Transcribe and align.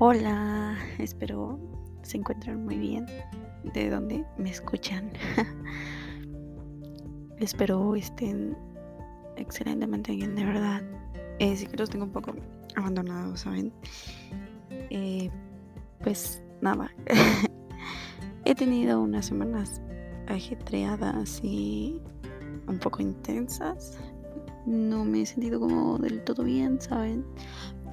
Hola, 0.00 0.76
espero 1.00 1.58
se 2.02 2.18
encuentren 2.18 2.64
muy 2.64 2.78
bien 2.78 3.04
de 3.74 3.90
donde 3.90 4.24
me 4.36 4.48
escuchan. 4.48 5.10
espero 7.40 7.96
estén 7.96 8.56
excelentemente 9.34 10.14
bien, 10.14 10.36
de 10.36 10.44
verdad. 10.44 10.82
Eh, 11.40 11.56
sí 11.56 11.66
que 11.66 11.76
los 11.76 11.90
tengo 11.90 12.04
un 12.04 12.12
poco 12.12 12.32
abandonados, 12.76 13.40
¿saben? 13.40 13.72
Eh, 14.70 15.32
pues 16.04 16.44
nada. 16.60 16.92
He 18.44 18.54
tenido 18.54 19.02
unas 19.02 19.26
semanas 19.26 19.82
ajetreadas 20.28 21.40
y 21.42 22.00
un 22.68 22.78
poco 22.78 23.02
intensas. 23.02 23.98
No 24.64 25.04
me 25.04 25.22
he 25.22 25.26
sentido 25.26 25.58
como 25.58 25.98
del 25.98 26.22
todo 26.22 26.44
bien, 26.44 26.80
¿saben? 26.80 27.24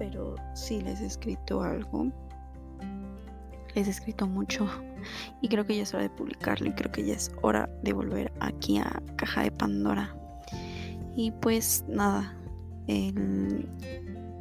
Pero 0.00 0.34
sí 0.54 0.80
les 0.80 1.02
he 1.02 1.06
escrito 1.06 1.62
algo. 1.62 2.06
Les 3.74 3.86
he 3.86 3.90
escrito 3.90 4.26
mucho 4.26 4.66
y 5.42 5.48
creo 5.48 5.66
que 5.66 5.76
ya 5.76 5.82
es 5.82 5.92
hora 5.92 6.04
de 6.04 6.10
publicarlo 6.10 6.70
y 6.70 6.72
creo 6.72 6.90
que 6.90 7.04
ya 7.04 7.12
es 7.12 7.30
hora 7.42 7.68
de 7.82 7.92
volver 7.92 8.32
aquí 8.40 8.78
a 8.78 8.90
Caja 9.16 9.42
de 9.42 9.52
Pandora. 9.52 10.16
Y 11.14 11.30
pues 11.32 11.84
nada, 11.86 12.34
el 12.86 13.68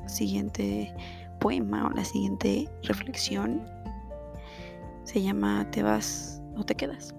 siguiente 0.08 0.95
poema 1.41 1.88
o 1.88 1.89
la 1.89 2.05
siguiente 2.05 2.70
reflexión 2.84 3.62
se 5.03 5.22
llama 5.22 5.70
Te 5.72 5.84
vas 5.84 6.41
o 6.55 6.64
te 6.64 6.73
quedas 6.73 7.14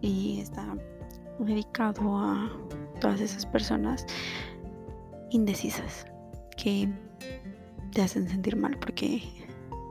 y 0.00 0.38
está 0.40 0.76
dedicado 1.40 2.18
a 2.18 2.50
todas 3.00 3.20
esas 3.20 3.44
personas 3.46 4.06
indecisas 5.30 6.06
que 6.56 6.88
te 7.92 8.02
hacen 8.02 8.28
sentir 8.28 8.56
mal 8.56 8.78
porque 8.78 9.22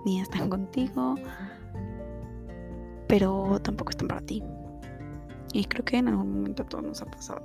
ni 0.05 0.21
están 0.21 0.49
contigo, 0.49 1.15
pero 3.07 3.59
tampoco 3.61 3.91
están 3.91 4.07
para 4.07 4.21
ti. 4.21 4.43
Y 5.53 5.65
creo 5.65 5.83
que 5.83 5.97
en 5.97 6.07
algún 6.07 6.31
momento 6.31 6.63
a 6.63 6.65
todos 6.65 6.83
nos 6.83 7.01
ha 7.01 7.05
pasado. 7.05 7.41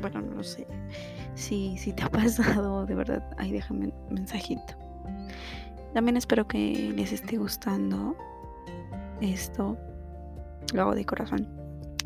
Bueno, 0.00 0.22
no 0.22 0.36
lo 0.36 0.42
sé. 0.42 0.66
Si, 1.34 1.76
si 1.76 1.92
te 1.92 2.02
ha 2.02 2.10
pasado, 2.10 2.86
de 2.86 2.94
verdad, 2.94 3.28
ahí 3.38 3.52
déjame 3.52 3.92
un 4.08 4.14
mensajito. 4.14 4.74
También 5.94 6.16
espero 6.16 6.46
que 6.46 6.92
les 6.94 7.12
esté 7.12 7.36
gustando 7.36 8.16
esto. 9.20 9.76
Lo 10.72 10.82
hago 10.82 10.94
de 10.94 11.04
corazón. 11.04 11.48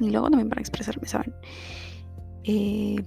Y 0.00 0.10
luego 0.10 0.30
también 0.30 0.48
para 0.48 0.60
expresarme, 0.60 1.06
¿saben? 1.06 1.34
Eh, 2.44 3.04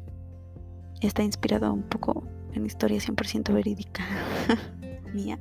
está 1.02 1.24
inspirado 1.24 1.74
un 1.74 1.84
poco 1.84 2.24
en 2.56 2.66
historia 2.66 2.98
100% 3.00 3.54
verídica 3.54 4.04
mía. 5.14 5.38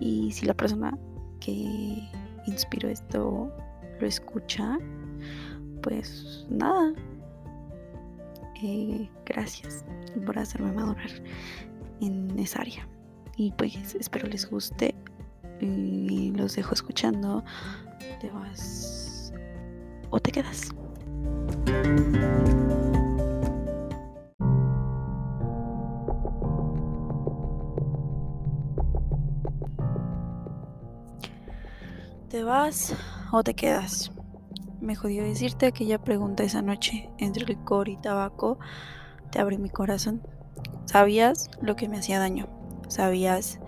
Y 0.00 0.32
si 0.32 0.46
la 0.46 0.54
persona 0.54 0.96
que 1.40 2.08
inspiró 2.46 2.88
esto 2.88 3.52
lo 4.00 4.06
escucha, 4.06 4.78
pues 5.82 6.46
nada. 6.48 6.92
Eh, 8.62 9.08
gracias 9.24 9.84
por 10.26 10.38
hacerme 10.38 10.72
madurar 10.72 11.10
en 12.00 12.38
esa 12.38 12.60
área. 12.60 12.88
Y 13.36 13.52
pues 13.52 13.94
espero 13.94 14.28
les 14.28 14.48
guste. 14.50 14.94
Y 15.60 16.32
los 16.36 16.54
dejo 16.56 16.74
escuchando. 16.74 17.44
Te 18.20 18.30
vas 18.30 19.32
o 20.10 20.20
te 20.20 20.32
quedas. 20.32 20.70
¿Te 32.28 32.44
vas 32.44 32.94
o 33.32 33.42
te 33.42 33.54
quedas? 33.54 34.12
Me 34.82 34.94
jodió 34.94 35.22
decirte 35.22 35.64
aquella 35.64 35.96
pregunta 35.96 36.42
esa 36.42 36.60
noche 36.60 37.08
entre 37.16 37.46
licor 37.46 37.88
y 37.88 37.96
tabaco. 37.96 38.58
Te 39.30 39.40
abrí 39.40 39.56
mi 39.56 39.70
corazón. 39.70 40.20
Sabías 40.84 41.48
lo 41.62 41.74
que 41.74 41.88
me 41.88 41.96
hacía 41.96 42.18
daño. 42.18 42.46
Sabías 42.88 43.60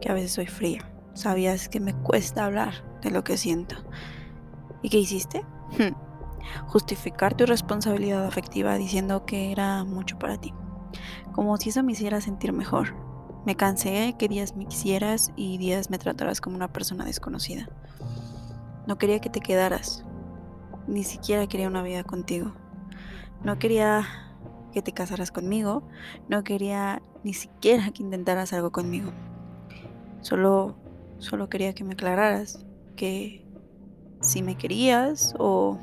que 0.00 0.12
a 0.12 0.14
veces 0.14 0.30
soy 0.30 0.46
fría. 0.46 0.88
Sabías 1.14 1.68
que 1.68 1.80
me 1.80 1.92
cuesta 1.92 2.44
hablar 2.44 2.84
de 3.02 3.10
lo 3.10 3.24
que 3.24 3.36
siento. 3.36 3.74
¿Y 4.80 4.90
qué 4.90 4.98
hiciste? 4.98 5.44
Justificar 6.68 7.34
tu 7.34 7.46
responsabilidad 7.46 8.24
afectiva 8.24 8.78
diciendo 8.78 9.26
que 9.26 9.50
era 9.50 9.82
mucho 9.82 10.20
para 10.20 10.40
ti. 10.40 10.54
Como 11.32 11.56
si 11.56 11.70
eso 11.70 11.82
me 11.82 11.90
hiciera 11.90 12.20
sentir 12.20 12.52
mejor. 12.52 12.94
Me 13.44 13.56
cansé 13.56 14.14
que 14.18 14.28
días 14.28 14.56
me 14.56 14.66
quisieras 14.66 15.32
y 15.36 15.58
días 15.58 15.90
me 15.90 15.98
trataras 15.98 16.40
como 16.40 16.56
una 16.56 16.72
persona 16.72 17.04
desconocida. 17.04 17.68
No 18.86 18.96
quería 18.96 19.20
que 19.20 19.28
te 19.28 19.40
quedaras. 19.40 20.04
Ni 20.86 21.04
siquiera 21.04 21.46
quería 21.46 21.68
una 21.68 21.82
vida 21.82 22.04
contigo. 22.04 22.52
No 23.42 23.58
quería 23.58 24.06
que 24.72 24.80
te 24.80 24.92
casaras 24.92 25.30
conmigo. 25.30 25.82
No 26.28 26.42
quería 26.42 27.02
ni 27.22 27.34
siquiera 27.34 27.90
que 27.90 28.02
intentaras 28.02 28.54
algo 28.54 28.72
conmigo. 28.72 29.12
Solo, 30.22 30.76
solo 31.18 31.50
quería 31.50 31.74
que 31.74 31.84
me 31.84 31.92
aclararas 31.92 32.64
que 32.96 33.46
si 34.22 34.42
me 34.42 34.56
querías 34.56 35.34
o 35.38 35.78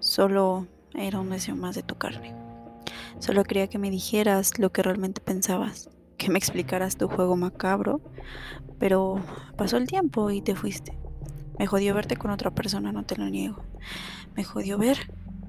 solo 0.00 0.66
era 0.94 1.20
un 1.20 1.28
deseo 1.28 1.54
más 1.54 1.74
de 1.74 1.82
tu 1.82 1.96
carne. 1.96 2.45
Solo 3.18 3.44
quería 3.44 3.66
que 3.66 3.78
me 3.78 3.90
dijeras 3.90 4.58
lo 4.58 4.70
que 4.70 4.82
realmente 4.82 5.20
pensabas, 5.20 5.88
que 6.18 6.30
me 6.30 6.38
explicaras 6.38 6.96
tu 6.96 7.08
juego 7.08 7.34
macabro, 7.34 8.00
pero 8.78 9.20
pasó 9.56 9.78
el 9.78 9.86
tiempo 9.86 10.30
y 10.30 10.42
te 10.42 10.54
fuiste. 10.54 10.98
Me 11.58 11.66
jodió 11.66 11.94
verte 11.94 12.16
con 12.16 12.30
otra 12.30 12.50
persona, 12.50 12.92
no 12.92 13.04
te 13.04 13.16
lo 13.16 13.28
niego. 13.30 13.64
Me 14.34 14.44
jodió 14.44 14.76
ver 14.76 14.98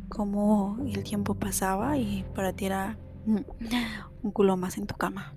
cómo 0.07 0.77
el 0.87 1.03
tiempo 1.03 1.35
pasaba 1.35 1.97
y 1.97 2.25
para 2.33 2.53
ti 2.53 2.65
era 2.65 2.97
un 3.25 4.31
culo 4.31 4.55
más 4.55 4.77
en 4.77 4.87
tu 4.87 4.95
cama. 4.95 5.33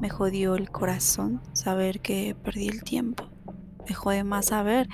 Me 0.00 0.10
jodió 0.10 0.54
el 0.56 0.70
corazón 0.70 1.40
saber 1.54 2.00
que 2.00 2.34
perdí 2.34 2.68
el 2.68 2.84
tiempo. 2.84 3.24
Me 3.88 3.94
jode 3.94 4.24
más 4.24 4.46
saber 4.46 4.88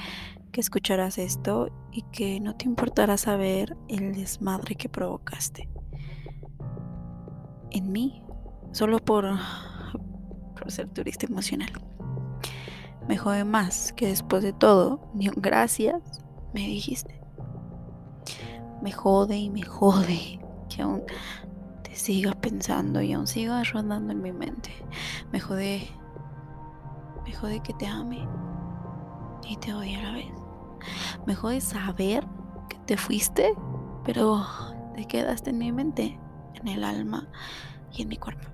que 0.52 0.60
escucharas 0.60 1.18
esto 1.18 1.70
y 1.91 2.02
que 2.12 2.38
no 2.38 2.54
te 2.54 2.66
importara 2.66 3.16
saber 3.16 3.76
el 3.88 4.14
desmadre 4.14 4.76
que 4.76 4.88
provocaste 4.88 5.68
en 7.70 7.92
mí, 7.92 8.22
solo 8.72 8.98
por, 8.98 9.26
por 10.58 10.70
ser 10.70 10.88
turista 10.88 11.26
emocional. 11.26 11.70
Me 13.08 13.16
jode 13.16 13.44
más 13.44 13.92
que 13.92 14.06
después 14.06 14.42
de 14.42 14.53
todo, 14.53 15.10
ni 15.14 15.28
un 15.28 15.34
gracias 15.36 16.00
me 16.53 16.60
dijiste. 16.60 17.20
Me 18.82 18.92
jode 18.92 19.36
y 19.36 19.50
me 19.50 19.62
jode 19.62 20.41
que 20.69 20.82
aún 20.82 21.03
te 21.82 21.94
siga 21.94 22.32
pensando 22.32 23.03
y 23.03 23.12
aún 23.12 23.26
siga 23.26 23.62
rondando 23.64 24.12
en 24.12 24.22
mi 24.22 24.32
mente. 24.32 24.70
Me 25.32 25.41
jode, 25.41 25.88
me 27.25 27.32
jode 27.32 27.60
que 27.60 27.75
te 27.75 27.86
ame 27.86 28.26
y 29.48 29.56
te 29.56 29.75
odie 29.75 29.97
a 29.97 30.03
la 30.03 30.12
vez. 30.12 30.32
Me 31.26 31.34
jode 31.34 31.60
saber 31.60 32.26
que 32.69 32.78
te 32.86 32.97
fuiste, 32.97 33.54
pero 34.04 34.47
te 34.94 35.04
quedaste 35.06 35.50
en 35.50 35.59
mi 35.59 35.72
mente 35.72 36.19
en 36.60 36.69
el 36.69 36.84
alma 36.84 37.28
y 37.93 38.03
en 38.03 38.09
mi 38.09 38.16
cuerpo. 38.16 38.48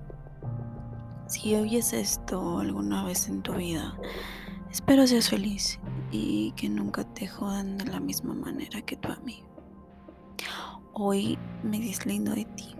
Si 1.27 1.55
oyes 1.55 1.93
esto 1.93 2.59
alguna 2.59 3.03
vez 3.03 3.27
en 3.27 3.41
tu 3.41 3.53
vida, 3.53 3.97
espero 4.71 5.05
seas 5.05 5.29
feliz 5.29 5.79
y 6.11 6.51
que 6.53 6.69
nunca 6.69 7.03
te 7.03 7.27
jodan 7.27 7.77
de 7.77 7.85
la 7.85 7.99
misma 7.99 8.33
manera 8.33 8.81
que 8.81 8.95
tú 8.95 9.11
a 9.11 9.17
mí. 9.17 9.43
Hoy 10.93 11.37
me 11.63 11.79
deslindo 11.79 12.33
de 12.33 12.45
ti, 12.45 12.75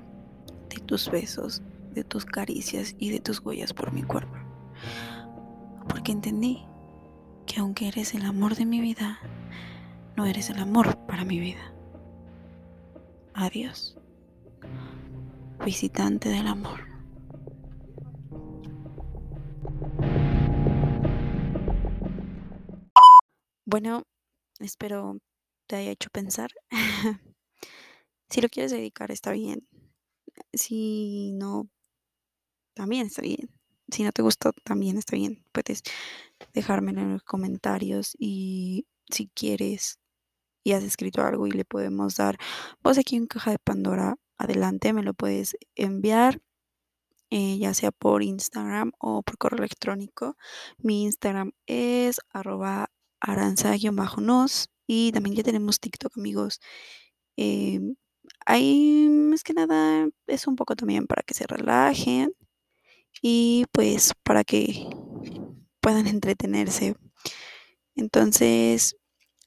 de 0.69 0.79
tus 0.81 1.11
besos, 1.11 1.61
de 1.93 2.03
tus 2.03 2.25
caricias 2.25 2.95
y 2.97 3.09
de 3.09 3.19
tus 3.19 3.41
huellas 3.41 3.73
por 3.73 3.91
mi 3.91 4.03
cuerpo. 4.03 4.37
Porque 5.89 6.11
entendí 6.11 6.63
que 7.45 7.59
aunque 7.59 7.89
eres 7.89 8.13
el 8.13 8.25
amor 8.25 8.55
de 8.55 8.65
mi 8.65 8.79
vida, 8.79 9.19
no 10.15 10.25
eres 10.25 10.49
el 10.49 10.59
amor 10.59 10.97
para 11.05 11.25
mi 11.25 11.39
vida. 11.39 11.73
Adiós 13.33 13.96
visitante 15.63 16.29
del 16.29 16.47
amor. 16.47 16.81
Bueno, 23.65 24.03
espero 24.59 25.17
te 25.67 25.75
haya 25.75 25.91
hecho 25.91 26.09
pensar. 26.09 26.51
si 28.29 28.41
lo 28.41 28.49
quieres 28.49 28.71
dedicar, 28.71 29.11
está 29.11 29.31
bien. 29.31 29.67
Si 30.53 31.31
no, 31.33 31.69
también 32.73 33.07
está 33.07 33.21
bien. 33.21 33.49
Si 33.89 34.03
no 34.03 34.11
te 34.11 34.21
gustó, 34.21 34.53
también 34.63 34.97
está 34.97 35.15
bien. 35.15 35.43
Puedes 35.51 35.83
dejármelo 36.53 37.01
en 37.01 37.13
los 37.13 37.23
comentarios 37.23 38.15
y 38.17 38.87
si 39.09 39.27
quieres 39.27 39.99
y 40.63 40.73
has 40.73 40.83
escrito 40.83 41.23
algo 41.23 41.47
y 41.47 41.51
le 41.51 41.65
podemos 41.65 42.15
dar 42.17 42.37
pues 42.81 42.97
aquí 42.97 43.15
en 43.15 43.27
caja 43.27 43.51
de 43.51 43.59
Pandora 43.59 44.17
adelante, 44.37 44.93
me 44.93 45.03
lo 45.03 45.13
puedes 45.13 45.57
enviar 45.75 46.41
eh, 47.29 47.57
ya 47.59 47.73
sea 47.73 47.91
por 47.91 48.23
Instagram 48.23 48.93
o 48.99 49.21
por 49.23 49.37
correo 49.37 49.59
electrónico. 49.59 50.37
Mi 50.77 51.03
Instagram 51.03 51.51
es 51.65 52.19
arroba 52.31 52.89
aranza-nos 53.19 54.69
y 54.87 55.11
también 55.11 55.35
ya 55.35 55.43
tenemos 55.43 55.79
TikTok, 55.79 56.17
amigos. 56.17 56.61
Em, 57.37 57.95
ahí 58.45 59.09
más 59.09 59.43
que 59.43 59.53
nada 59.53 60.09
es 60.27 60.47
un 60.47 60.55
poco 60.55 60.75
también 60.75 61.07
para 61.07 61.23
que 61.23 61.33
se 61.33 61.47
relajen 61.47 62.33
y 63.21 63.65
pues 63.73 64.13
para 64.23 64.43
que 64.43 64.87
puedan 65.81 66.07
entretenerse. 66.07 66.95
Entonces, 67.95 68.97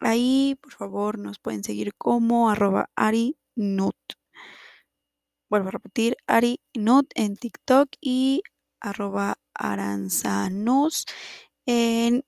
ahí 0.01 0.57
por 0.63 0.73
favor 0.73 1.19
nos 1.19 1.39
pueden 1.39 1.65
seguir 1.65 1.95
como 1.97 2.51
arroba 2.51 2.91
arinut. 2.97 3.97
Vuelvo 5.51 5.69
a 5.69 5.73
repetir, 5.73 6.17
arinut 6.29 7.11
en 7.17 7.37
TikTok 7.37 7.91
y 8.01 8.43
arroba 8.81 9.37
aranzanos 9.53 11.07
en 11.67 12.25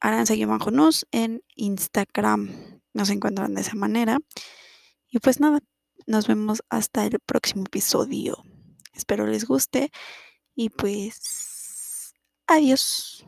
aranza-nos 0.00 1.06
en 1.12 1.42
Instagram. 1.54 2.80
Nos 2.94 3.10
encuentran 3.10 3.54
de 3.54 3.60
esa 3.60 3.74
manera. 3.74 4.18
Y 5.08 5.18
pues 5.18 5.38
nada, 5.38 5.60
nos 6.06 6.26
vemos 6.26 6.62
hasta 6.70 7.04
el 7.04 7.20
próximo 7.20 7.64
episodio. 7.66 8.42
Espero 8.94 9.26
les 9.26 9.44
guste 9.44 9.90
y 10.54 10.70
pues 10.70 12.14
adiós. 12.46 13.24